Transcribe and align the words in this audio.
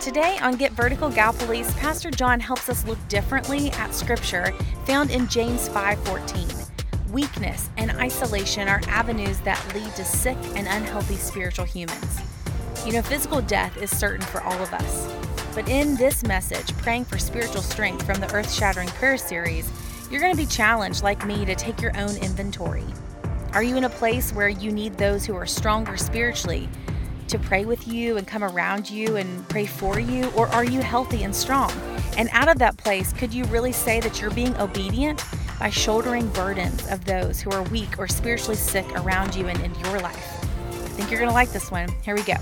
Today 0.00 0.38
on 0.40 0.54
Get 0.54 0.72
Vertical 0.72 1.10
Gallipolis, 1.10 1.76
Pastor 1.76 2.12
John 2.12 2.38
helps 2.38 2.68
us 2.68 2.86
look 2.86 2.98
differently 3.08 3.72
at 3.72 3.92
scripture 3.92 4.52
found 4.86 5.10
in 5.10 5.26
James 5.26 5.68
5:14. 5.68 6.48
Weakness 7.10 7.68
and 7.76 7.90
isolation 7.90 8.68
are 8.68 8.80
avenues 8.86 9.40
that 9.40 9.60
lead 9.74 9.92
to 9.96 10.04
sick 10.04 10.38
and 10.54 10.68
unhealthy 10.68 11.16
spiritual 11.16 11.64
humans. 11.64 12.20
You 12.86 12.92
know, 12.92 13.02
physical 13.02 13.42
death 13.42 13.76
is 13.76 13.90
certain 13.90 14.24
for 14.24 14.40
all 14.40 14.62
of 14.62 14.72
us. 14.72 15.08
But 15.52 15.68
in 15.68 15.96
this 15.96 16.22
message, 16.22 16.76
praying 16.78 17.06
for 17.06 17.18
spiritual 17.18 17.62
strength 17.62 18.06
from 18.06 18.20
the 18.20 18.32
earth 18.32 18.52
shattering 18.52 18.88
prayer 18.90 19.18
series, 19.18 19.68
you're 20.12 20.20
going 20.20 20.32
to 20.32 20.40
be 20.40 20.46
challenged, 20.46 21.02
like 21.02 21.26
me, 21.26 21.44
to 21.44 21.56
take 21.56 21.82
your 21.82 21.96
own 21.98 22.16
inventory. 22.18 22.86
Are 23.52 23.64
you 23.64 23.76
in 23.76 23.84
a 23.84 23.90
place 23.90 24.32
where 24.32 24.48
you 24.48 24.70
need 24.70 24.96
those 24.96 25.26
who 25.26 25.34
are 25.34 25.46
stronger 25.46 25.96
spiritually 25.96 26.68
to 27.28 27.38
pray 27.38 27.64
with 27.64 27.86
you 27.86 28.16
and 28.16 28.26
come 28.26 28.42
around 28.42 28.90
you 28.90 29.16
and 29.16 29.48
pray 29.48 29.66
for 29.66 30.00
you? 30.00 30.30
Or 30.30 30.48
are 30.48 30.64
you 30.64 30.80
healthy 30.80 31.22
and 31.22 31.34
strong? 31.34 31.70
And 32.16 32.28
out 32.32 32.48
of 32.48 32.58
that 32.58 32.76
place, 32.76 33.12
could 33.12 33.32
you 33.32 33.44
really 33.44 33.72
say 33.72 34.00
that 34.00 34.20
you're 34.20 34.30
being 34.30 34.56
obedient 34.56 35.22
by 35.58 35.70
shouldering 35.70 36.28
burdens 36.28 36.86
of 36.88 37.04
those 37.04 37.40
who 37.40 37.50
are 37.50 37.62
weak 37.64 37.98
or 37.98 38.08
spiritually 38.08 38.56
sick 38.56 38.86
around 38.96 39.34
you 39.34 39.48
and 39.48 39.60
in 39.60 39.74
your 39.84 40.00
life? 40.00 40.44
I 40.70 41.00
think 41.00 41.10
you're 41.10 41.20
going 41.20 41.30
to 41.30 41.34
like 41.34 41.50
this 41.50 41.70
one. 41.70 41.88
Here 42.02 42.14
we 42.14 42.22
go. 42.22 42.34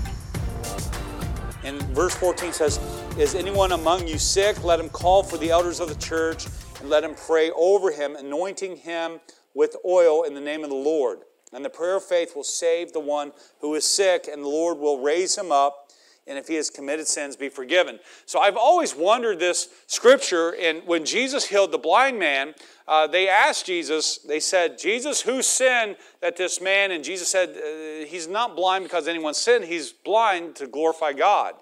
And 1.63 1.81
verse 1.93 2.15
14 2.15 2.53
says, 2.53 2.79
Is 3.17 3.35
anyone 3.35 3.73
among 3.73 4.07
you 4.07 4.17
sick? 4.17 4.63
Let 4.63 4.79
him 4.79 4.89
call 4.89 5.21
for 5.21 5.37
the 5.37 5.49
elders 5.49 5.79
of 5.79 5.89
the 5.89 5.95
church 5.95 6.47
and 6.79 6.89
let 6.89 7.03
him 7.03 7.13
pray 7.13 7.51
over 7.51 7.91
him, 7.91 8.15
anointing 8.15 8.77
him 8.77 9.19
with 9.53 9.75
oil 9.85 10.23
in 10.23 10.33
the 10.33 10.41
name 10.41 10.63
of 10.63 10.69
the 10.69 10.75
Lord. 10.75 11.19
And 11.53 11.63
the 11.63 11.69
prayer 11.69 11.95
of 11.95 12.03
faith 12.03 12.35
will 12.35 12.43
save 12.43 12.91
the 12.91 12.99
one 12.99 13.31
who 13.59 13.73
is 13.75 13.85
sick, 13.85 14.27
and 14.31 14.43
the 14.43 14.49
Lord 14.49 14.77
will 14.77 14.99
raise 14.99 15.37
him 15.37 15.51
up. 15.51 15.83
And 16.27 16.37
if 16.37 16.49
he 16.49 16.55
has 16.55 16.69
committed 16.69 17.07
sins, 17.07 17.37
be 17.37 17.47
forgiven. 17.47 17.99
So 18.25 18.39
I've 18.39 18.57
always 18.57 18.93
wondered 18.93 19.39
this 19.39 19.69
scripture. 19.87 20.53
And 20.59 20.85
when 20.85 21.05
Jesus 21.05 21.45
healed 21.45 21.71
the 21.71 21.77
blind 21.77 22.19
man, 22.19 22.53
uh, 22.85 23.07
they 23.07 23.29
asked 23.29 23.65
Jesus, 23.65 24.17
they 24.17 24.41
said, 24.41 24.77
Jesus, 24.77 25.21
who 25.21 25.41
sinned 25.41 25.95
that 26.19 26.35
this 26.35 26.59
man? 26.59 26.91
And 26.91 27.01
Jesus 27.01 27.29
said, 27.29 27.51
uh, 27.51 28.05
He's 28.05 28.27
not 28.27 28.57
blind 28.57 28.83
because 28.83 29.07
anyone 29.07 29.33
sinned, 29.33 29.65
he's 29.65 29.93
blind 29.93 30.57
to 30.57 30.67
glorify 30.67 31.13
God. 31.13 31.53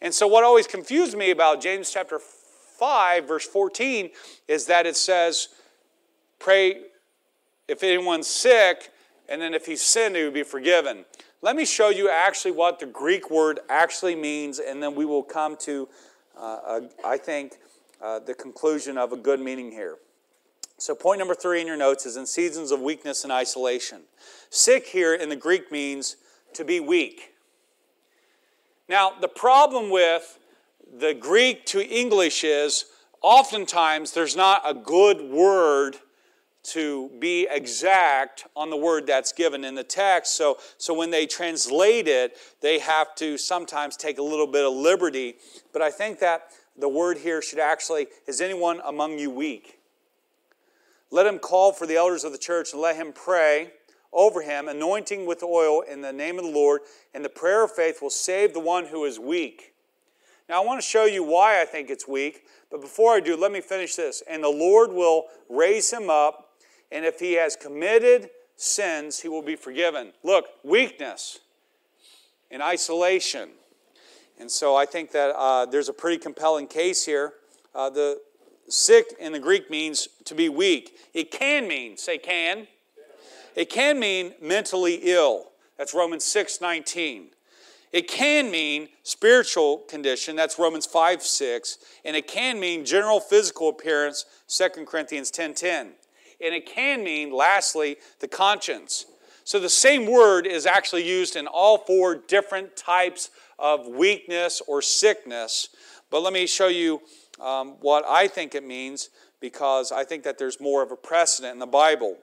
And 0.00 0.14
so 0.14 0.26
what 0.26 0.42
always 0.42 0.66
confused 0.66 1.16
me 1.16 1.30
about 1.30 1.60
James 1.60 1.90
chapter 1.90 2.18
5, 2.18 3.28
verse 3.28 3.46
14, 3.46 4.10
is 4.46 4.66
that 4.66 4.86
it 4.86 4.96
says, 4.96 5.48
Pray 6.38 6.82
if 7.66 7.82
anyone's 7.82 8.26
sick, 8.26 8.90
and 9.28 9.40
then 9.40 9.54
if 9.54 9.66
he 9.66 9.76
sinned, 9.76 10.16
he 10.16 10.24
would 10.24 10.34
be 10.34 10.42
forgiven. 10.42 11.04
Let 11.42 11.54
me 11.54 11.64
show 11.64 11.90
you 11.90 12.08
actually 12.10 12.52
what 12.52 12.80
the 12.80 12.86
Greek 12.86 13.30
word 13.30 13.60
actually 13.68 14.16
means, 14.16 14.58
and 14.58 14.82
then 14.82 14.94
we 14.94 15.04
will 15.04 15.22
come 15.22 15.56
to, 15.58 15.88
uh, 16.36 16.40
a, 16.42 16.90
I 17.04 17.16
think, 17.16 17.58
uh, 18.00 18.20
the 18.20 18.34
conclusion 18.34 18.98
of 18.98 19.12
a 19.12 19.16
good 19.16 19.40
meaning 19.40 19.70
here. 19.70 19.96
So, 20.78 20.94
point 20.94 21.18
number 21.18 21.34
three 21.34 21.60
in 21.60 21.66
your 21.66 21.76
notes 21.76 22.06
is 22.06 22.16
in 22.16 22.24
seasons 22.26 22.70
of 22.70 22.80
weakness 22.80 23.24
and 23.24 23.32
isolation. 23.32 24.02
Sick 24.50 24.86
here 24.86 25.14
in 25.14 25.28
the 25.28 25.36
Greek 25.36 25.72
means 25.72 26.16
to 26.54 26.64
be 26.64 26.78
weak. 26.78 27.34
Now, 28.88 29.12
the 29.20 29.28
problem 29.28 29.90
with 29.90 30.38
the 30.96 31.14
Greek 31.14 31.66
to 31.66 31.84
English 31.84 32.44
is 32.44 32.86
oftentimes 33.22 34.12
there's 34.12 34.36
not 34.36 34.62
a 34.64 34.72
good 34.72 35.20
word 35.20 35.96
to 36.64 37.10
be 37.18 37.46
exact 37.50 38.46
on 38.54 38.70
the 38.70 38.76
word 38.76 39.06
that's 39.06 39.32
given 39.32 39.64
in 39.64 39.74
the 39.74 39.84
text. 39.84 40.36
So, 40.36 40.58
so 40.76 40.92
when 40.92 41.10
they 41.10 41.26
translate 41.26 42.08
it, 42.08 42.36
they 42.60 42.78
have 42.78 43.14
to 43.16 43.38
sometimes 43.38 43.96
take 43.96 44.18
a 44.18 44.22
little 44.22 44.46
bit 44.46 44.64
of 44.64 44.72
liberty. 44.72 45.36
But 45.72 45.82
I 45.82 45.90
think 45.90 46.18
that 46.20 46.50
the 46.76 46.88
word 46.88 47.18
here 47.18 47.40
should 47.40 47.58
actually, 47.58 48.08
is 48.26 48.40
anyone 48.40 48.80
among 48.84 49.18
you 49.18 49.30
weak? 49.30 49.78
Let 51.10 51.26
him 51.26 51.38
call 51.38 51.72
for 51.72 51.86
the 51.86 51.96
elders 51.96 52.24
of 52.24 52.32
the 52.32 52.38
church 52.38 52.72
and 52.72 52.82
let 52.82 52.96
him 52.96 53.12
pray 53.12 53.72
over 54.12 54.42
him, 54.42 54.68
anointing 54.68 55.26
with 55.26 55.42
oil 55.42 55.82
in 55.82 56.00
the 56.00 56.12
name 56.12 56.38
of 56.38 56.44
the 56.44 56.50
Lord, 56.50 56.80
and 57.14 57.24
the 57.24 57.28
prayer 57.28 57.64
of 57.64 57.72
faith 57.72 58.00
will 58.00 58.10
save 58.10 58.54
the 58.54 58.60
one 58.60 58.86
who 58.86 59.04
is 59.04 59.18
weak. 59.18 59.74
Now, 60.48 60.62
I 60.62 60.66
want 60.66 60.80
to 60.80 60.86
show 60.86 61.04
you 61.04 61.22
why 61.22 61.60
I 61.60 61.66
think 61.66 61.90
it's 61.90 62.08
weak, 62.08 62.44
but 62.70 62.80
before 62.80 63.14
I 63.14 63.20
do, 63.20 63.36
let 63.36 63.52
me 63.52 63.60
finish 63.60 63.96
this. 63.96 64.22
And 64.28 64.42
the 64.42 64.48
Lord 64.48 64.92
will 64.92 65.26
raise 65.48 65.90
him 65.92 66.08
up 66.08 66.47
and 66.90 67.04
if 67.04 67.20
he 67.20 67.34
has 67.34 67.56
committed 67.56 68.30
sins, 68.56 69.20
he 69.20 69.28
will 69.28 69.42
be 69.42 69.56
forgiven. 69.56 70.12
Look, 70.22 70.46
weakness 70.64 71.40
and 72.50 72.62
isolation. 72.62 73.50
And 74.38 74.50
so 74.50 74.76
I 74.76 74.86
think 74.86 75.12
that 75.12 75.34
uh, 75.36 75.66
there's 75.66 75.88
a 75.88 75.92
pretty 75.92 76.18
compelling 76.18 76.66
case 76.66 77.04
here. 77.04 77.34
Uh, 77.74 77.90
the 77.90 78.20
sick 78.68 79.14
in 79.18 79.32
the 79.32 79.38
Greek 79.38 79.70
means 79.70 80.08
to 80.24 80.34
be 80.34 80.48
weak. 80.48 80.96
It 81.14 81.30
can 81.30 81.68
mean, 81.68 81.96
say 81.96 82.18
can. 82.18 82.66
It 83.54 83.70
can 83.70 83.98
mean 83.98 84.34
mentally 84.40 85.00
ill. 85.02 85.50
That's 85.76 85.94
Romans 85.94 86.24
6 86.24 86.60
19. 86.60 87.30
It 87.90 88.06
can 88.06 88.50
mean 88.50 88.90
spiritual 89.02 89.78
condition, 89.88 90.36
that's 90.36 90.58
Romans 90.58 90.84
5 90.84 91.22
6, 91.22 91.78
and 92.04 92.14
it 92.14 92.28
can 92.28 92.60
mean 92.60 92.84
general 92.84 93.18
physical 93.18 93.70
appearance, 93.70 94.26
2 94.48 94.84
Corinthians 94.84 95.30
10 95.30 95.54
10 95.54 95.92
and 96.40 96.54
it 96.54 96.66
can 96.66 97.02
mean, 97.02 97.32
lastly, 97.32 97.96
the 98.20 98.28
conscience. 98.28 99.06
So 99.44 99.58
the 99.58 99.68
same 99.68 100.06
word 100.06 100.46
is 100.46 100.66
actually 100.66 101.08
used 101.08 101.34
in 101.34 101.46
all 101.46 101.78
four 101.78 102.14
different 102.14 102.76
types 102.76 103.30
of 103.58 103.86
weakness 103.86 104.60
or 104.66 104.82
sickness. 104.82 105.70
But 106.10 106.20
let 106.20 106.32
me 106.32 106.46
show 106.46 106.68
you 106.68 107.00
um, 107.40 107.76
what 107.80 108.04
I 108.06 108.28
think 108.28 108.54
it 108.54 108.64
means 108.64 109.10
because 109.40 109.92
I 109.92 110.04
think 110.04 110.24
that 110.24 110.38
there's 110.38 110.60
more 110.60 110.82
of 110.82 110.90
a 110.90 110.96
precedent 110.96 111.54
in 111.54 111.58
the 111.58 111.66
Bible. 111.66 112.18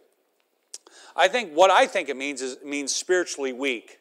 I 1.15 1.27
think 1.27 1.53
what 1.53 1.71
I 1.71 1.87
think 1.87 2.09
it 2.09 2.17
means 2.17 2.41
is 2.41 2.53
it 2.53 2.65
means 2.65 2.93
spiritually 2.93 3.53
weak. 3.53 3.99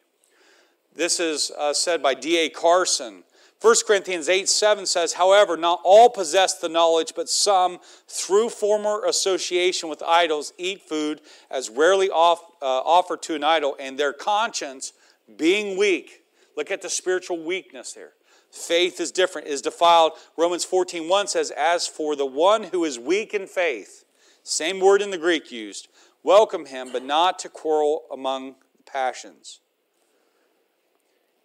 This 0.93 1.19
is 1.19 1.51
uh, 1.57 1.73
said 1.73 2.01
by 2.01 2.13
D.A. 2.13 2.49
Carson. 2.49 3.23
1 3.61 3.75
Corinthians 3.87 4.27
8 4.27 4.49
7 4.49 4.85
says, 4.85 5.13
However, 5.13 5.55
not 5.57 5.79
all 5.83 6.09
possess 6.09 6.55
the 6.55 6.69
knowledge, 6.69 7.13
but 7.15 7.29
some, 7.29 7.79
through 8.07 8.49
former 8.49 9.05
association 9.05 9.89
with 9.89 10.03
idols, 10.03 10.53
eat 10.57 10.81
food 10.81 11.21
as 11.49 11.69
rarely 11.69 12.09
off, 12.09 12.39
uh, 12.61 12.65
offered 12.65 13.21
to 13.23 13.35
an 13.35 13.43
idol, 13.43 13.75
and 13.79 13.97
their 13.97 14.13
conscience, 14.13 14.93
being 15.37 15.77
weak, 15.77 16.23
look 16.57 16.69
at 16.69 16.81
the 16.81 16.89
spiritual 16.89 17.43
weakness 17.43 17.93
here. 17.93 18.11
Faith 18.51 18.99
is 18.99 19.11
different, 19.11 19.47
is 19.47 19.61
defiled. 19.61 20.13
Romans 20.37 20.65
14 20.65 21.07
1 21.07 21.27
says, 21.27 21.51
As 21.51 21.87
for 21.87 22.15
the 22.15 22.25
one 22.25 22.63
who 22.63 22.85
is 22.85 22.99
weak 22.99 23.33
in 23.33 23.47
faith, 23.47 24.05
same 24.43 24.79
word 24.79 25.01
in 25.01 25.11
the 25.11 25.17
Greek 25.17 25.51
used, 25.51 25.87
welcome 26.23 26.65
him, 26.65 26.91
but 26.91 27.03
not 27.03 27.39
to 27.39 27.49
quarrel 27.49 28.03
among 28.11 28.55
passions. 28.85 29.59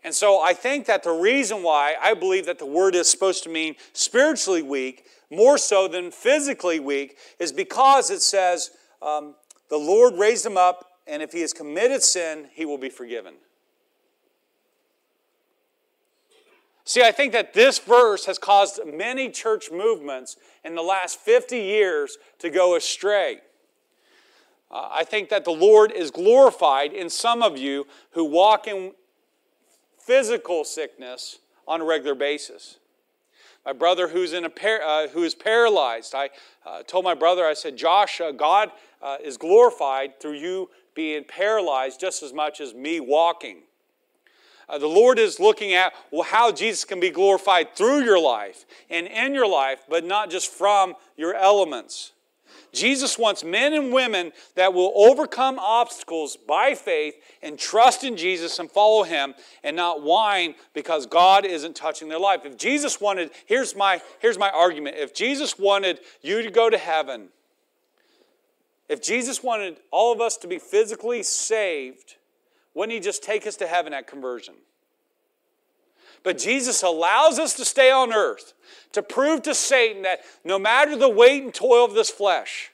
And 0.03 0.15
so 0.15 0.41
I 0.41 0.55
think 0.55 0.87
that 0.87 1.03
the 1.03 1.13
reason 1.13 1.63
why 1.63 1.95
I 2.03 2.15
believe 2.15 2.47
that 2.47 2.59
the 2.59 2.67
word 2.67 2.95
is 2.95 3.09
supposed 3.09 3.43
to 3.45 3.51
mean 3.51 3.77
spiritually 3.93 4.63
weak, 4.63 5.05
more 5.31 5.59
so 5.59 5.89
than 5.89 6.11
physically 6.11 6.81
weak, 6.81 7.19
is 7.39 7.53
because 7.53 8.11
it 8.11 8.23
says, 8.23 8.71
um, 9.03 9.35
the 9.69 9.77
Lord 9.77 10.15
raised 10.15 10.45
him 10.45 10.57
up, 10.57 10.87
and 11.07 11.23
if 11.23 11.33
he 11.33 11.41
has 11.43 11.53
committed 11.53 12.03
sin, 12.03 12.49
he 12.53 12.65
will 12.65 12.79
be 12.79 12.89
forgiven. 12.89 13.35
See, 16.85 17.03
I 17.03 17.13
think 17.13 17.33
that 17.35 17.55
this 17.55 17.79
verse 17.79 18.25
has 18.25 18.39
caused 18.39 18.81
many 18.85 19.31
church 19.31 19.71
movements 19.71 20.37
in 20.65 20.75
the 20.75 20.83
last 20.83 21.21
50 21.21 21.57
years 21.57 22.19
to 22.41 22.51
go 22.51 22.75
astray. 22.75 23.39
Uh, 24.71 24.89
I 24.91 25.05
think 25.05 25.29
that 25.29 25.45
the 25.45 25.53
Lord 25.53 25.93
is 25.93 26.11
glorified 26.11 26.93
in 26.93 27.11
some 27.11 27.43
of 27.43 27.59
you 27.59 27.87
who 28.13 28.25
walk 28.25 28.67
in 28.67 28.93
physical 30.11 30.65
sickness 30.65 31.39
on 31.69 31.81
a 31.81 31.85
regular 31.85 32.17
basis. 32.17 32.79
My 33.65 33.73
brother, 33.73 34.09
who's 34.09 34.33
in 34.33 34.45
a 34.45 34.51
par- 34.51 34.83
uh, 34.83 35.07
who 35.07 35.23
is 35.23 35.37
paralyzed, 35.37 36.17
I 36.17 36.31
uh, 36.67 36.83
told 36.83 37.05
my 37.05 37.15
brother, 37.15 37.47
I 37.47 37.55
said, 37.55 37.77
Josh, 37.77 38.21
uh, 38.21 38.33
God 38.33 38.73
uh, 39.01 39.19
is 39.23 39.37
glorified 39.37 40.19
through 40.19 40.33
you 40.33 40.69
being 40.97 41.23
paralyzed 41.23 42.01
just 42.01 42.25
as 42.25 42.33
much 42.33 42.61
as 42.61 42.75
me 42.75 42.99
walking. 42.99 43.59
Uh, 44.69 44.79
the 44.79 44.89
Lord 44.89 45.21
is 45.21 45.39
looking 45.39 45.75
at 45.75 45.93
well, 46.11 46.25
how 46.25 46.51
Jesus 46.51 46.85
can 46.85 46.99
be 46.99 47.11
glorified 47.11 47.77
through 47.77 48.03
your 48.03 48.21
life 48.21 48.67
and 48.91 49.07
in 49.07 49.33
your 49.33 49.47
life, 49.47 49.85
but 49.89 50.05
not 50.05 50.29
just 50.29 50.51
from 50.53 50.95
your 51.17 51.37
elements. 51.37 52.11
Jesus 52.73 53.19
wants 53.19 53.43
men 53.43 53.73
and 53.73 53.93
women 53.93 54.33
that 54.55 54.73
will 54.73 54.93
overcome 54.95 55.59
obstacles 55.59 56.37
by 56.37 56.75
faith 56.75 57.15
and 57.43 57.59
trust 57.59 58.05
in 58.05 58.17
Jesus 58.17 58.59
and 58.59 58.71
follow 58.71 59.03
him 59.03 59.35
and 59.65 59.77
not 59.77 60.03
whine 60.03 60.55
because 60.75 61.07
God 61.07 61.45
isn't 61.45 61.75
touching 61.75 62.09
their 62.09 62.19
life. 62.19 62.45
If 62.45 62.57
Jesus 62.57 63.01
wanted, 63.01 63.31
here's 63.47 63.75
my, 63.75 64.01
here's 64.21 64.39
my 64.39 64.51
argument. 64.51 64.97
If 64.99 65.15
Jesus 65.15 65.59
wanted 65.59 66.01
you 66.23 66.43
to 66.43 66.51
go 66.51 66.71
to 66.71 66.79
heaven, 66.79 67.29
if 68.89 69.03
Jesus 69.03 69.43
wanted 69.43 69.79
all 69.91 70.13
of 70.13 70.21
us 70.21 70.37
to 70.39 70.49
be 70.49 70.59
physically 70.59 71.23
saved, 71.23 72.17
wouldn't 72.75 72.93
he 72.93 73.01
just 73.01 73.23
take 73.23 73.47
us 73.47 73.57
to 73.57 73.67
heaven 73.67 73.93
at 73.93 74.07
conversion? 74.07 74.55
But 76.23 76.39
Jesus 76.39 76.83
allows 76.83 77.39
us 77.39 77.55
to 77.55 77.65
stay 77.65 77.91
on 77.91 78.13
earth 78.13 78.53
to 78.93 79.03
prove 79.03 79.43
to 79.43 79.55
Satan 79.55 80.03
that 80.03 80.21
no 80.45 80.59
matter 80.59 80.97
the 80.97 81.09
weight 81.09 81.43
and 81.43 81.55
toil 81.55 81.85
of 81.85 81.95
this 81.95 82.11
flesh, 82.11 82.73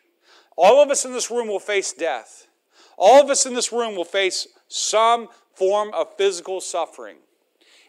all 0.56 0.82
of 0.82 0.90
us 0.90 1.04
in 1.04 1.12
this 1.12 1.30
room 1.30 1.48
will 1.48 1.60
face 1.60 1.92
death. 1.92 2.46
All 2.96 3.22
of 3.22 3.30
us 3.30 3.44
in 3.44 3.54
this 3.54 3.72
room 3.72 3.94
will 3.94 4.04
face 4.04 4.48
some 4.68 5.28
form 5.54 5.90
of 5.94 6.16
physical 6.16 6.60
suffering. 6.60 7.16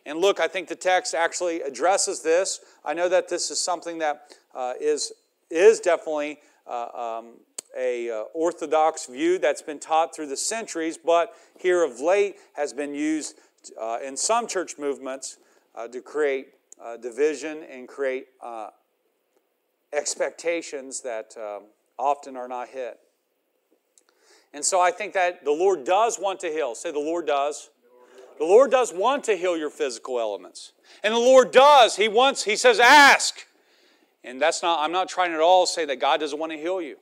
And 0.05 0.19
look, 0.19 0.39
I 0.39 0.47
think 0.47 0.67
the 0.67 0.75
text 0.75 1.13
actually 1.13 1.61
addresses 1.61 2.21
this. 2.21 2.59
I 2.85 2.93
know 2.93 3.09
that 3.09 3.27
this 3.27 3.51
is 3.51 3.59
something 3.59 3.99
that 3.99 4.33
uh, 4.53 4.73
is 4.79 5.11
is 5.49 5.79
definitely 5.79 6.39
uh, 6.65 7.19
um, 7.19 7.33
a 7.77 8.09
uh, 8.09 8.23
orthodox 8.33 9.05
view 9.05 9.37
that's 9.37 9.61
been 9.61 9.79
taught 9.79 10.13
through 10.13 10.27
the 10.27 10.37
centuries, 10.37 10.97
but 10.97 11.33
here 11.57 11.83
of 11.83 12.01
late 12.01 12.35
has 12.53 12.73
been 12.73 12.93
used 12.93 13.35
uh, 13.79 13.99
in 14.03 14.17
some 14.17 14.47
church 14.47 14.77
movements 14.77 15.37
uh, 15.77 15.87
to 15.87 16.01
create 16.01 16.47
uh, 16.83 16.97
division 16.97 17.63
and 17.71 17.87
create 17.87 18.27
expectations 19.93 21.01
that 21.01 21.35
um, 21.37 21.63
often 21.97 22.35
are 22.35 22.47
not 22.47 22.69
hit. 22.69 22.99
And 24.53 24.63
so 24.63 24.79
I 24.79 24.91
think 24.91 25.13
that 25.13 25.43
the 25.43 25.51
Lord 25.51 25.83
does 25.83 26.17
want 26.19 26.39
to 26.41 26.47
heal. 26.47 26.75
Say, 26.75 26.91
the 26.91 26.99
Lord 26.99 27.27
does. 27.27 27.69
The 28.37 28.45
Lord 28.45 28.71
does 28.71 28.93
want 28.93 29.23
to 29.25 29.35
heal 29.35 29.57
your 29.57 29.69
physical 29.69 30.19
elements. 30.19 30.73
And 31.03 31.13
the 31.13 31.19
Lord 31.19 31.51
does. 31.51 31.95
He 31.95 32.07
wants, 32.07 32.43
He 32.43 32.55
says, 32.55 32.79
ask. 32.79 33.45
And 34.23 34.41
that's 34.41 34.61
not, 34.61 34.79
I'm 34.81 34.91
not 34.91 35.09
trying 35.09 35.33
at 35.33 35.39
all 35.39 35.65
to 35.65 35.71
say 35.71 35.85
that 35.85 35.97
God 35.97 36.19
doesn't 36.19 36.37
want 36.37 36.51
to 36.51 36.57
heal 36.57 36.81
you. 36.81 36.97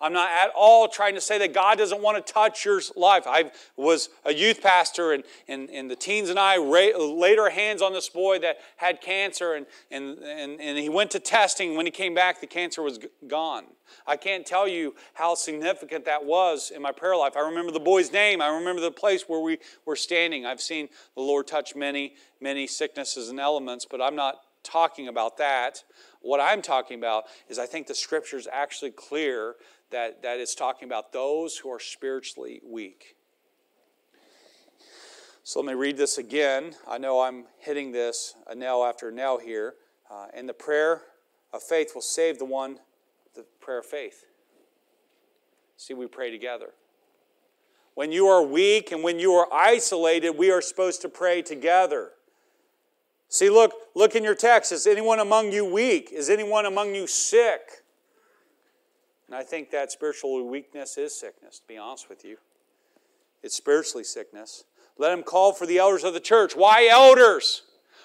I'm 0.00 0.12
not 0.12 0.30
at 0.30 0.50
all 0.54 0.88
trying 0.88 1.14
to 1.14 1.20
say 1.20 1.38
that 1.38 1.54
God 1.54 1.78
doesn't 1.78 2.02
want 2.02 2.24
to 2.24 2.32
touch 2.32 2.64
your 2.64 2.80
life. 2.94 3.24
I 3.26 3.50
was 3.76 4.08
a 4.24 4.34
youth 4.34 4.62
pastor, 4.62 5.12
and, 5.12 5.24
and, 5.48 5.70
and 5.70 5.90
the 5.90 5.96
teens 5.96 6.30
and 6.30 6.38
I 6.38 6.58
laid 6.58 7.38
our 7.38 7.50
hands 7.50 7.82
on 7.82 7.92
this 7.92 8.08
boy 8.08 8.38
that 8.40 8.58
had 8.76 9.00
cancer, 9.00 9.54
and, 9.54 9.66
and, 9.90 10.18
and, 10.18 10.60
and 10.60 10.78
he 10.78 10.88
went 10.88 11.10
to 11.12 11.20
testing. 11.20 11.76
When 11.76 11.86
he 11.86 11.92
came 11.92 12.14
back, 12.14 12.40
the 12.40 12.46
cancer 12.46 12.82
was 12.82 12.98
gone. 13.26 13.64
I 14.06 14.16
can't 14.16 14.44
tell 14.44 14.66
you 14.66 14.94
how 15.14 15.34
significant 15.34 16.04
that 16.06 16.24
was 16.24 16.70
in 16.74 16.82
my 16.82 16.92
prayer 16.92 17.16
life. 17.16 17.36
I 17.36 17.40
remember 17.40 17.72
the 17.72 17.80
boy's 17.80 18.12
name, 18.12 18.42
I 18.42 18.48
remember 18.48 18.82
the 18.82 18.90
place 18.90 19.24
where 19.28 19.40
we 19.40 19.58
were 19.84 19.96
standing. 19.96 20.44
I've 20.44 20.60
seen 20.60 20.88
the 21.14 21.22
Lord 21.22 21.46
touch 21.46 21.74
many, 21.74 22.14
many 22.40 22.66
sicknesses 22.66 23.28
and 23.28 23.40
elements, 23.40 23.86
but 23.88 24.00
I'm 24.00 24.16
not 24.16 24.40
talking 24.66 25.08
about 25.08 25.38
that. 25.38 25.84
What 26.20 26.40
I'm 26.40 26.60
talking 26.60 26.98
about 26.98 27.24
is 27.48 27.58
I 27.58 27.66
think 27.66 27.86
the 27.86 27.94
scripture 27.94 28.36
is 28.36 28.48
actually 28.52 28.90
clear 28.90 29.54
that, 29.90 30.22
that 30.22 30.40
it's 30.40 30.54
talking 30.54 30.88
about 30.88 31.12
those 31.12 31.58
who 31.58 31.70
are 31.70 31.80
spiritually 31.80 32.60
weak. 32.64 33.16
So 35.44 35.60
let 35.60 35.66
me 35.66 35.74
read 35.74 35.96
this 35.96 36.18
again. 36.18 36.74
I 36.88 36.98
know 36.98 37.20
I'm 37.20 37.44
hitting 37.58 37.92
this 37.92 38.34
nail 38.54 38.82
after 38.82 39.12
nail 39.12 39.38
here. 39.38 39.74
Uh, 40.10 40.26
and 40.34 40.48
the 40.48 40.54
prayer 40.54 41.02
of 41.52 41.62
faith 41.62 41.92
will 41.94 42.02
save 42.02 42.38
the 42.38 42.44
one, 42.44 42.78
the 43.34 43.44
prayer 43.60 43.78
of 43.78 43.86
faith. 43.86 44.24
See, 45.76 45.94
we 45.94 46.06
pray 46.06 46.30
together. 46.30 46.70
When 47.94 48.12
you 48.12 48.26
are 48.26 48.42
weak 48.42 48.92
and 48.92 49.02
when 49.02 49.18
you 49.18 49.32
are 49.34 49.46
isolated, 49.52 50.30
we 50.30 50.50
are 50.50 50.60
supposed 50.60 51.00
to 51.02 51.08
pray 51.08 51.42
together. 51.42 52.10
See, 53.28 53.48
look, 53.48 53.72
look 53.94 54.14
in 54.16 54.24
your 54.24 54.34
text. 54.34 54.72
Is 54.72 54.86
anyone 54.86 55.20
among 55.20 55.52
you 55.52 55.64
weak? 55.64 56.10
Is 56.12 56.28
anyone 56.28 56.66
among 56.66 56.94
you 56.94 57.06
sick? 57.06 57.84
And 59.26 59.36
I 59.36 59.42
think 59.42 59.70
that 59.70 59.90
spiritual 59.90 60.46
weakness 60.46 60.96
is 60.96 61.18
sickness, 61.18 61.58
to 61.58 61.66
be 61.66 61.76
honest 61.76 62.08
with 62.08 62.24
you. 62.24 62.36
It's 63.42 63.56
spiritually 63.56 64.04
sickness. 64.04 64.64
Let 64.98 65.12
him 65.12 65.22
call 65.22 65.52
for 65.52 65.66
the 65.66 65.78
elders 65.78 66.04
of 66.04 66.14
the 66.14 66.20
church. 66.20 66.56
Why 66.56 66.88
elders? 66.90 67.62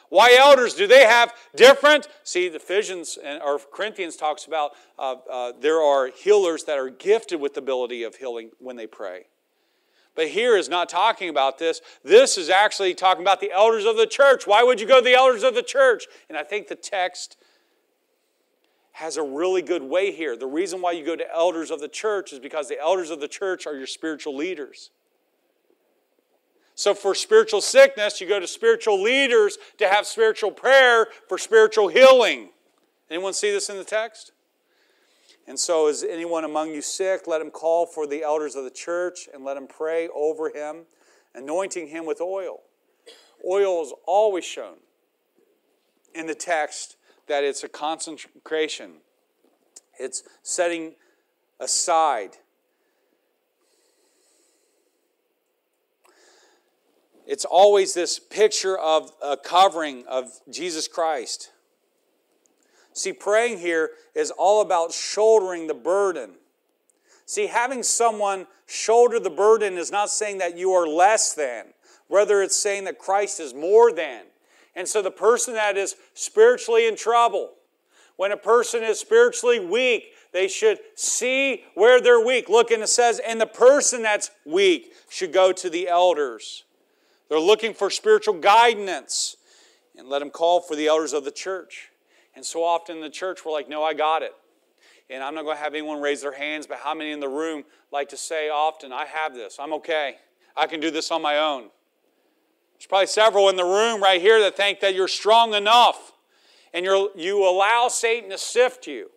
Why 0.09 0.35
elders? 0.37 0.73
Do 0.73 0.87
they 0.87 1.05
have 1.05 1.33
different? 1.55 2.07
See, 2.23 2.49
the 2.49 2.57
Ephesians 2.57 3.17
or 3.23 3.59
Corinthians 3.59 4.17
talks 4.17 4.45
about 4.45 4.71
uh, 4.99 5.15
uh, 5.31 5.53
there 5.59 5.79
are 5.79 6.07
healers 6.07 6.65
that 6.65 6.77
are 6.77 6.89
gifted 6.89 7.39
with 7.39 7.53
the 7.53 7.61
ability 7.61 8.03
of 8.03 8.15
healing 8.15 8.51
when 8.59 8.75
they 8.75 8.87
pray. 8.87 9.27
But 10.13 10.27
here 10.27 10.57
is 10.57 10.67
not 10.67 10.89
talking 10.89 11.29
about 11.29 11.57
this. 11.57 11.79
This 12.03 12.37
is 12.37 12.49
actually 12.49 12.93
talking 12.93 13.21
about 13.21 13.39
the 13.39 13.51
elders 13.51 13.85
of 13.85 13.95
the 13.95 14.05
church. 14.05 14.45
Why 14.45 14.63
would 14.63 14.81
you 14.81 14.87
go 14.87 14.99
to 14.99 15.03
the 15.03 15.13
elders 15.13 15.43
of 15.43 15.55
the 15.55 15.63
church? 15.63 16.07
And 16.27 16.37
I 16.37 16.43
think 16.43 16.67
the 16.67 16.75
text 16.75 17.37
has 19.01 19.17
a 19.17 19.23
really 19.23 19.63
good 19.63 19.81
way 19.81 20.11
here. 20.11 20.37
The 20.37 20.45
reason 20.45 20.79
why 20.79 20.91
you 20.91 21.03
go 21.03 21.15
to 21.15 21.35
elders 21.35 21.71
of 21.71 21.79
the 21.79 21.87
church 21.87 22.31
is 22.31 22.37
because 22.37 22.69
the 22.69 22.79
elders 22.79 23.09
of 23.09 23.19
the 23.19 23.27
church 23.27 23.65
are 23.65 23.75
your 23.75 23.87
spiritual 23.87 24.37
leaders. 24.37 24.91
So, 26.75 26.93
for 26.93 27.15
spiritual 27.15 27.61
sickness, 27.61 28.21
you 28.21 28.27
go 28.27 28.39
to 28.39 28.45
spiritual 28.45 29.01
leaders 29.01 29.57
to 29.79 29.87
have 29.87 30.05
spiritual 30.05 30.51
prayer 30.51 31.07
for 31.27 31.39
spiritual 31.39 31.87
healing. 31.87 32.49
Anyone 33.09 33.33
see 33.33 33.49
this 33.49 33.69
in 33.69 33.77
the 33.77 33.83
text? 33.83 34.33
And 35.47 35.57
so, 35.57 35.87
is 35.87 36.03
anyone 36.03 36.43
among 36.43 36.69
you 36.69 36.83
sick? 36.83 37.25
Let 37.25 37.41
him 37.41 37.49
call 37.49 37.87
for 37.87 38.05
the 38.05 38.21
elders 38.21 38.55
of 38.55 38.65
the 38.65 38.69
church 38.69 39.27
and 39.33 39.43
let 39.43 39.57
him 39.57 39.65
pray 39.65 40.09
over 40.09 40.49
him, 40.49 40.83
anointing 41.33 41.87
him 41.87 42.05
with 42.05 42.21
oil. 42.21 42.61
Oil 43.49 43.81
is 43.81 43.93
always 44.05 44.45
shown 44.45 44.75
in 46.13 46.27
the 46.27 46.35
text 46.35 46.97
that 47.31 47.45
it's 47.45 47.63
a 47.63 47.69
consecration, 47.69 48.91
it's 49.97 50.21
setting 50.43 50.95
aside. 51.61 52.31
It's 57.25 57.45
always 57.45 57.93
this 57.93 58.19
picture 58.19 58.77
of 58.77 59.11
a 59.23 59.37
covering 59.37 60.03
of 60.09 60.27
Jesus 60.49 60.89
Christ. 60.89 61.51
See, 62.91 63.13
praying 63.13 63.59
here 63.59 63.91
is 64.13 64.29
all 64.31 64.59
about 64.61 64.91
shouldering 64.91 65.67
the 65.67 65.73
burden. 65.73 66.31
See, 67.25 67.47
having 67.47 67.81
someone 67.81 68.45
shoulder 68.65 69.21
the 69.21 69.29
burden 69.29 69.77
is 69.77 69.89
not 69.89 70.09
saying 70.09 70.39
that 70.39 70.57
you 70.57 70.73
are 70.73 70.85
less 70.85 71.33
than, 71.33 71.67
rather, 72.09 72.41
it's 72.41 72.57
saying 72.57 72.83
that 72.83 72.99
Christ 72.99 73.39
is 73.39 73.53
more 73.53 73.93
than. 73.93 74.23
And 74.75 74.87
so 74.87 75.01
the 75.01 75.11
person 75.11 75.53
that 75.55 75.77
is 75.77 75.95
spiritually 76.13 76.87
in 76.87 76.95
trouble, 76.95 77.51
when 78.15 78.31
a 78.31 78.37
person 78.37 78.83
is 78.83 78.99
spiritually 78.99 79.59
weak, 79.59 80.13
they 80.31 80.47
should 80.47 80.79
see 80.95 81.63
where 81.75 81.99
they're 82.01 82.23
weak. 82.23 82.47
Look, 82.47 82.71
and 82.71 82.81
it 82.83 82.87
says, 82.87 83.19
and 83.19 83.41
the 83.41 83.45
person 83.45 84.01
that's 84.01 84.31
weak 84.45 84.93
should 85.09 85.33
go 85.33 85.51
to 85.51 85.69
the 85.69 85.89
elders. 85.89 86.63
They're 87.27 87.39
looking 87.39 87.73
for 87.73 87.89
spiritual 87.89 88.35
guidance. 88.35 89.37
And 89.97 90.07
let 90.07 90.19
them 90.19 90.29
call 90.29 90.61
for 90.61 90.75
the 90.75 90.87
elders 90.87 91.13
of 91.13 91.25
the 91.25 91.31
church. 91.31 91.89
And 92.33 92.45
so 92.45 92.63
often 92.63 92.95
in 92.95 93.01
the 93.01 93.09
church, 93.09 93.45
we're 93.45 93.51
like, 93.51 93.67
no, 93.67 93.83
I 93.83 93.93
got 93.93 94.23
it. 94.23 94.33
And 95.09 95.21
I'm 95.21 95.35
not 95.35 95.43
going 95.43 95.57
to 95.57 95.61
have 95.61 95.73
anyone 95.73 96.01
raise 96.01 96.21
their 96.21 96.33
hands, 96.33 96.65
but 96.65 96.77
how 96.77 96.95
many 96.95 97.11
in 97.11 97.19
the 97.19 97.27
room 97.27 97.65
like 97.91 98.09
to 98.09 98.17
say 98.17 98.49
often, 98.49 98.93
I 98.93 99.05
have 99.05 99.33
this, 99.33 99.57
I'm 99.59 99.73
okay, 99.73 100.15
I 100.55 100.65
can 100.65 100.79
do 100.79 100.89
this 100.89 101.11
on 101.11 101.21
my 101.21 101.37
own? 101.37 101.69
There's 102.81 102.87
probably 102.87 103.05
several 103.05 103.47
in 103.49 103.57
the 103.57 103.63
room 103.63 104.01
right 104.01 104.19
here 104.19 104.39
that 104.39 104.57
think 104.57 104.79
that 104.79 104.95
you're 104.95 105.07
strong 105.07 105.53
enough 105.53 106.13
and 106.73 106.83
you 106.83 107.11
you 107.15 107.47
allow 107.47 107.89
Satan 107.89 108.31
to 108.31 108.39
sift 108.39 108.87
you. 108.87 109.11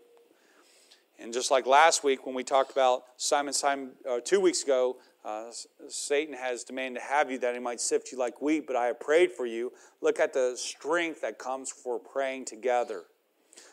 And 1.19 1.33
just 1.33 1.51
like 1.51 1.65
last 1.65 2.05
week 2.05 2.27
when 2.27 2.35
we 2.35 2.45
talked 2.45 2.73
about 2.73 3.05
Simon, 3.17 3.55
Simon 3.55 3.93
uh, 4.07 4.21
two 4.23 4.39
weeks 4.39 4.63
ago, 4.65 4.99
uh, 5.25 5.45
Satan 5.89 6.35
has 6.35 6.63
demanded 6.63 7.01
to 7.01 7.07
have 7.07 7.31
you 7.31 7.39
that 7.39 7.55
he 7.55 7.59
might 7.59 7.81
sift 7.81 8.13
you 8.13 8.19
like 8.19 8.43
wheat, 8.43 8.67
but 8.67 8.77
I 8.77 8.85
have 8.85 9.01
prayed 9.01 9.33
for 9.33 9.47
you. 9.47 9.73
Look 10.03 10.21
at 10.21 10.35
the 10.35 10.57
strength 10.59 11.23
that 11.23 11.39
comes 11.39 11.71
for 11.71 11.99
praying 11.99 12.45
together. 12.45 13.05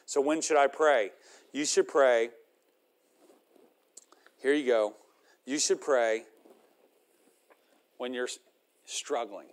So, 0.05 0.21
when 0.21 0.39
should 0.39 0.55
I 0.55 0.67
pray? 0.67 1.11
You 1.51 1.65
should 1.65 1.89
pray. 1.89 2.29
Here 4.41 4.53
you 4.53 4.65
go. 4.65 4.93
You 5.45 5.59
should 5.59 5.81
pray 5.81 6.23
when 7.97 8.13
you're 8.13 8.29
struggling. 8.85 9.47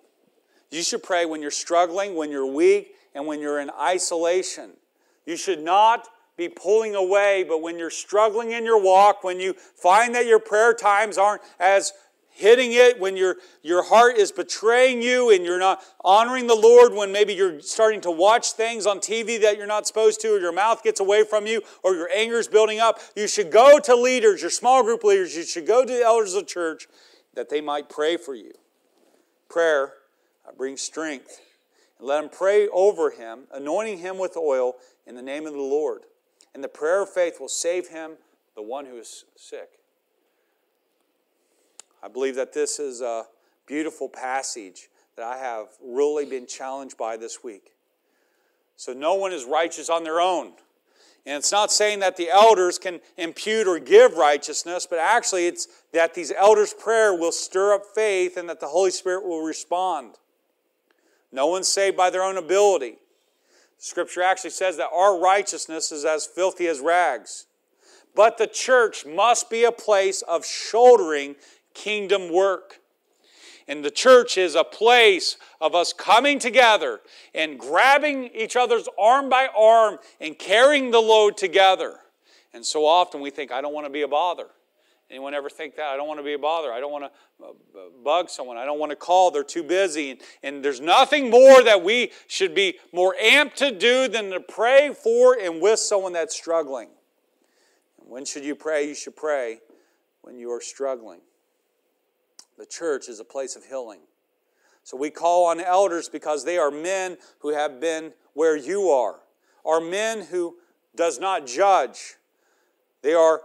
You 0.71 0.83
should 0.83 1.03
pray 1.03 1.25
when 1.25 1.43
you're 1.43 1.51
struggling, 1.51 2.15
when 2.15 2.31
you're 2.31 2.47
weak, 2.47 2.95
and 3.15 3.27
when 3.27 3.41
you're 3.41 3.61
in 3.61 3.71
isolation. 3.71 4.73
You 5.27 5.37
should 5.37 5.61
not 5.61 6.09
be 6.37 6.49
pulling 6.49 6.95
away, 6.95 7.45
but 7.47 7.63
when 7.63 7.79
you're 7.79 7.91
struggling 7.91 8.53
in 8.53 8.65
your 8.65 8.81
walk, 8.81 9.25
when 9.25 9.41
you 9.41 9.55
find 9.55 10.15
that 10.15 10.27
your 10.27 10.39
prayer 10.39 10.73
times 10.73 11.19
aren't 11.19 11.43
as 11.59 11.93
hitting 12.31 12.73
it, 12.73 13.01
when 13.01 13.17
your, 13.17 13.37
your 13.63 13.83
heart 13.83 14.17
is 14.17 14.31
betraying 14.31 15.03
you 15.03 15.31
and 15.31 15.45
you're 15.45 15.59
not 15.59 15.83
honoring 16.05 16.47
the 16.47 16.55
Lord, 16.55 16.95
when 16.95 17.11
maybe 17.11 17.35
you're 17.35 17.61
starting 17.61 18.01
to 18.03 18.11
watch 18.13 18.53
things 18.53 18.87
on 18.87 19.01
TV 19.01 19.41
that 19.41 19.57
you're 19.57 19.67
not 19.67 19.89
supposed 19.89 20.21
to, 20.21 20.37
or 20.37 20.39
your 20.39 20.53
mouth 20.53 20.85
gets 20.85 21.01
away 21.01 21.25
from 21.25 21.47
you, 21.47 21.63
or 21.83 21.97
your 21.97 22.09
anger 22.15 22.39
is 22.39 22.47
building 22.47 22.79
up, 22.79 23.01
you 23.17 23.27
should 23.27 23.51
go 23.51 23.81
to 23.81 23.97
leaders, 23.97 24.41
your 24.41 24.51
small 24.51 24.85
group 24.85 25.03
leaders, 25.03 25.35
you 25.35 25.43
should 25.43 25.67
go 25.67 25.85
to 25.85 25.93
the 25.93 26.03
elders 26.03 26.35
of 26.35 26.43
the 26.43 26.47
church 26.47 26.87
that 27.35 27.51
they 27.51 27.61
might 27.61 27.89
pray 27.89 28.17
for 28.17 28.37
you. 28.37 28.53
Prayer 29.49 29.95
bring 30.57 30.77
strength. 30.77 31.41
And 31.99 32.07
let 32.07 32.23
him 32.23 32.31
pray 32.31 32.69
over 32.69 33.11
him, 33.11 33.41
anointing 33.53 33.99
him 33.99 34.19
with 34.19 34.37
oil 34.37 34.75
in 35.07 35.15
the 35.15 35.23
name 35.23 35.47
of 35.47 35.53
the 35.53 35.59
Lord. 35.59 36.03
And 36.55 36.63
the 36.63 36.69
prayer 36.69 37.03
of 37.03 37.11
faith 37.11 37.41
will 37.41 37.49
save 37.49 37.89
him, 37.89 38.13
the 38.55 38.63
one 38.63 38.87
who 38.87 38.97
is 38.97 39.25
sick. 39.37 39.69
I 42.03 42.09
believe 42.09 42.37
that 42.37 42.53
this 42.53 42.79
is 42.79 43.01
a 43.01 43.25
beautiful 43.67 44.09
passage 44.09 44.89
that 45.17 45.25
I 45.25 45.37
have 45.39 45.67
really 45.85 46.25
been 46.25 46.47
challenged 46.47 46.97
by 46.97 47.17
this 47.17 47.43
week. 47.43 47.73
So, 48.77 48.93
no 48.93 49.15
one 49.15 49.33
is 49.33 49.45
righteous 49.45 49.91
on 49.91 50.05
their 50.05 50.21
own. 50.21 50.53
And 51.27 51.37
it's 51.37 51.53
not 51.53 51.71
saying 51.71 51.99
that 51.99 52.17
the 52.17 52.31
elders 52.31 52.79
can 52.79 53.01
impute 53.17 53.67
or 53.67 53.79
give 53.79 54.15
righteousness, 54.15 54.87
but 54.89 54.99
actually 54.99 55.47
it's 55.47 55.69
that 55.93 56.15
these 56.15 56.33
elders' 56.33 56.73
prayer 56.73 57.13
will 57.13 57.33
stir 57.33 57.75
up 57.75 57.83
faith 57.95 58.37
and 58.37 58.49
that 58.49 58.61
the 58.61 58.69
Holy 58.69 58.91
Spirit 58.91 59.27
will 59.27 59.43
respond. 59.43 60.15
No 61.31 61.47
one's 61.47 61.69
saved 61.69 61.97
by 61.97 62.11
their 62.11 62.23
own 62.23 62.37
ability. 62.37 62.97
Scripture 63.79 64.23
actually 64.23 64.51
says 64.51 64.77
that 64.77 64.91
our 64.93 65.19
righteousness 65.19 65.93
is 65.93 66.05
as 66.05 66.27
filthy 66.27 66.67
as 66.67 66.81
rags. 66.81 67.47
But 68.15 68.39
the 68.39 68.47
church 68.47 69.07
must 69.07 69.49
be 69.51 69.65
a 69.65 69.73
place 69.73 70.23
of 70.23 70.45
shouldering 70.45 71.37
kingdom 71.75 72.33
work. 72.33 72.81
And 73.69 73.85
the 73.85 73.91
church 73.91 74.39
is 74.39 74.55
a 74.55 74.65
place 74.65 75.37
of 75.61 75.75
us 75.75 75.93
coming 75.93 76.39
together 76.39 77.01
and 77.35 77.59
grabbing 77.59 78.31
each 78.35 78.57
other's 78.57 78.89
arm 78.99 79.29
by 79.29 79.49
arm 79.57 79.99
and 80.21 80.39
carrying 80.39 80.91
the 80.91 81.01
load 81.01 81.37
together. 81.37 82.01
And 82.55 82.65
so 82.65 82.87
often 82.87 83.21
we 83.21 83.31
think, 83.31 83.53
I 83.53 83.61
don't 83.61 83.75
want 83.75 83.87
to 83.87 83.93
be 83.93 84.03
a 84.03 84.09
bother. 84.09 84.47
Anyone 85.11 85.33
ever 85.33 85.49
think 85.49 85.77
that? 85.77 85.87
I 85.87 85.97
don't 85.97 86.07
want 86.07 86.21
to 86.21 86.25
be 86.25 86.35
a 86.35 86.39
bother. 86.39 86.71
I 86.71 86.81
don't 86.81 86.93
want 86.93 87.05
to 87.05 87.45
uh, 87.47 87.53
bug 88.05 88.29
someone. 88.29 88.59
I 88.59 88.67
don't 88.67 88.79
want 88.79 88.91
to 88.91 88.97
call. 88.97 89.31
They're 89.31 89.43
too 89.43 89.63
busy. 89.63 90.11
And, 90.11 90.21
and 90.43 90.65
there's 90.65 90.83
nothing 90.83 91.31
more 91.31 91.63
that 91.63 91.83
we 91.83 92.13
should 92.27 92.55
be 92.55 92.75
more 92.93 93.15
amped 93.23 93.55
to 93.57 93.71
do 93.71 94.09
than 94.09 94.31
to 94.31 94.41
pray 94.41 94.93
for 94.93 95.39
and 95.41 95.63
with 95.63 95.81
someone 95.81 96.13
that's 96.13 96.37
struggling. 96.37 96.91
When 97.97 98.27
should 98.27 98.45
you 98.45 98.55
pray? 98.55 98.87
You 98.87 98.95
should 98.95 99.17
pray 99.17 99.61
when 100.21 100.39
you 100.39 100.51
are 100.51 100.61
struggling. 100.61 101.21
The 102.59 102.67
church 102.67 103.09
is 103.09 103.19
a 103.19 103.25
place 103.25 103.57
of 103.57 103.65
healing. 103.65 104.01
So 104.83 104.97
we 104.97 105.11
call 105.11 105.47
on 105.47 105.61
elders 105.61 106.09
because 106.09 106.45
they 106.45 106.59
are 106.59 106.71
men 106.71 107.17
who 107.41 107.55
have 107.55 107.81
been 107.81 108.13
where 108.35 108.57
you 108.57 108.89
are, 108.91 109.21
are 109.65 109.81
men 109.81 110.23
who 110.23 110.57
does 110.97 111.19
not 111.19 111.47
judge. 111.47 112.15
They 113.03 113.15
are 113.15 113.43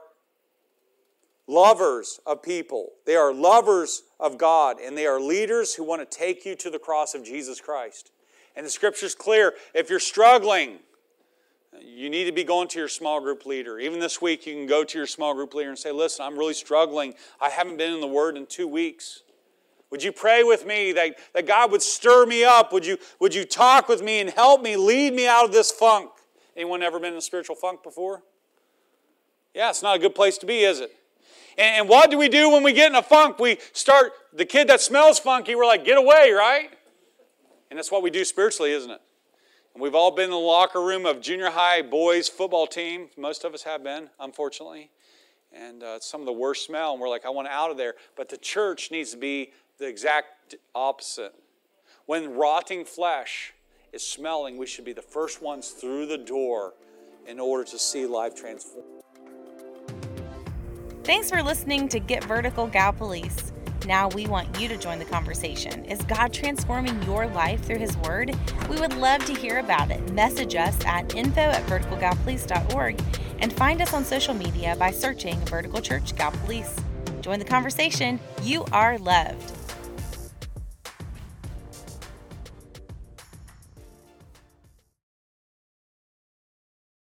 lovers 1.47 2.19
of 2.25 2.41
people. 2.41 2.91
They 3.05 3.15
are 3.15 3.33
lovers 3.33 4.03
of 4.19 4.37
God, 4.37 4.77
and 4.79 4.97
they 4.97 5.05
are 5.05 5.19
leaders 5.19 5.73
who 5.73 5.83
want 5.83 6.09
to 6.09 6.17
take 6.17 6.45
you 6.45 6.55
to 6.55 6.69
the 6.69 6.79
cross 6.79 7.13
of 7.13 7.23
Jesus 7.23 7.59
Christ. 7.59 8.11
And 8.55 8.65
the 8.65 8.69
scripture's 8.69 9.15
clear. 9.15 9.53
If 9.73 9.89
you're 9.89 9.99
struggling, 9.99 10.79
you 11.81 12.09
need 12.09 12.25
to 12.25 12.31
be 12.31 12.43
going 12.43 12.67
to 12.69 12.79
your 12.79 12.87
small 12.87 13.19
group 13.19 13.45
leader. 13.45 13.79
Even 13.79 13.99
this 13.99 14.21
week, 14.21 14.45
you 14.45 14.53
can 14.53 14.67
go 14.67 14.83
to 14.83 14.97
your 14.97 15.07
small 15.07 15.33
group 15.33 15.53
leader 15.53 15.69
and 15.69 15.77
say, 15.77 15.91
Listen, 15.91 16.25
I'm 16.25 16.37
really 16.37 16.53
struggling. 16.53 17.15
I 17.41 17.49
haven't 17.49 17.77
been 17.77 17.93
in 17.93 18.01
the 18.01 18.07
Word 18.07 18.37
in 18.37 18.45
two 18.45 18.67
weeks. 18.67 19.23
Would 19.89 20.03
you 20.03 20.11
pray 20.11 20.43
with 20.43 20.65
me 20.65 20.91
that, 20.93 21.17
that 21.33 21.45
God 21.45 21.71
would 21.71 21.83
stir 21.83 22.25
me 22.25 22.43
up? 22.43 22.73
Would 22.73 22.85
you, 22.85 22.97
would 23.19 23.35
you 23.35 23.45
talk 23.45 23.87
with 23.87 24.01
me 24.01 24.19
and 24.19 24.29
help 24.29 24.61
me, 24.61 24.75
lead 24.75 25.13
me 25.13 25.27
out 25.27 25.45
of 25.45 25.51
this 25.51 25.71
funk? 25.71 26.09
Anyone 26.55 26.81
ever 26.81 26.99
been 26.99 27.13
in 27.13 27.19
a 27.19 27.21
spiritual 27.21 27.55
funk 27.55 27.83
before? 27.83 28.23
Yeah, 29.53 29.69
it's 29.69 29.83
not 29.83 29.95
a 29.95 29.99
good 29.99 30.15
place 30.15 30.39
to 30.39 30.47
be, 30.47 30.61
is 30.63 30.79
it? 30.79 30.91
And, 31.57 31.87
what 31.87 32.09
do 32.09 32.17
we 32.17 32.29
do 32.29 32.49
when 32.49 32.63
we 32.63 32.73
get 32.73 32.89
in 32.89 32.95
a 32.95 33.03
funk? 33.03 33.39
We 33.39 33.57
start, 33.73 34.13
the 34.33 34.45
kid 34.45 34.67
that 34.69 34.81
smells 34.81 35.19
funky, 35.19 35.55
we're 35.55 35.65
like, 35.65 35.85
get 35.85 35.97
away, 35.97 36.31
right? 36.31 36.69
And 37.69 37.77
that's 37.77 37.91
what 37.91 38.03
we 38.03 38.09
do 38.09 38.25
spiritually, 38.25 38.71
isn't 38.71 38.91
it? 38.91 39.01
And 39.73 39.81
we've 39.81 39.95
all 39.95 40.11
been 40.11 40.25
in 40.25 40.31
the 40.31 40.37
locker 40.37 40.81
room 40.81 41.05
of 41.05 41.21
junior 41.21 41.49
high 41.49 41.81
boys 41.81 42.29
football 42.29 42.67
team. 42.67 43.09
Most 43.17 43.43
of 43.43 43.53
us 43.53 43.63
have 43.63 43.83
been, 43.83 44.09
unfortunately. 44.19 44.91
And 45.51 45.83
uh, 45.83 45.93
it's 45.97 46.07
some 46.07 46.21
of 46.21 46.25
the 46.25 46.33
worst 46.33 46.65
smell, 46.65 46.93
and 46.93 47.01
we're 47.01 47.09
like, 47.09 47.25
I 47.25 47.29
want 47.29 47.47
out 47.47 47.71
of 47.71 47.77
there. 47.77 47.95
But 48.15 48.29
the 48.29 48.37
church 48.37 48.91
needs 48.91 49.11
to 49.11 49.17
be 49.17 49.51
the 49.77 49.87
exact 49.87 50.55
opposite. 50.75 51.33
When 52.05 52.35
rotting 52.35 52.85
flesh 52.85 53.53
is 53.91 54.05
smelling, 54.05 54.57
we 54.57 54.65
should 54.65 54.85
be 54.85 54.93
the 54.93 55.01
first 55.01 55.41
ones 55.41 55.69
through 55.69 56.07
the 56.07 56.17
door 56.17 56.73
in 57.27 57.39
order 57.39 57.63
to 57.63 57.79
see 57.79 58.05
life 58.05 58.35
transform. 58.35 58.85
Thanks 61.03 61.29
for 61.29 61.43
listening 61.43 61.89
to 61.89 61.99
Get 61.99 62.23
Vertical 62.23 62.65
Gallipolis. 62.69 63.51
Now 63.85 64.07
we 64.07 64.25
want 64.25 64.57
you 64.57 64.69
to 64.69 64.77
join 64.77 64.99
the 64.99 65.05
conversation. 65.05 65.83
Is 65.83 66.01
God 66.03 66.31
transforming 66.31 67.03
your 67.03 67.27
life 67.27 67.61
through 67.65 67.79
His 67.79 67.97
Word? 67.97 68.33
We 68.69 68.79
would 68.79 68.95
love 68.95 69.25
to 69.25 69.33
hear 69.33 69.59
about 69.59 69.91
it. 69.91 70.13
Message 70.13 70.55
us 70.55 70.77
at 70.85 71.13
info 71.13 71.41
at 71.41 71.65
verticalgallipolis.org 71.65 73.01
and 73.39 73.51
find 73.51 73.81
us 73.81 73.93
on 73.93 74.05
social 74.05 74.33
media 74.33 74.77
by 74.79 74.91
searching 74.91 75.37
Vertical 75.41 75.81
Church 75.81 76.15
Gallipolis. 76.15 76.81
Join 77.19 77.37
the 77.37 77.43
conversation. 77.43 78.17
You 78.41 78.63
are 78.71 78.97
loved. 78.97 79.62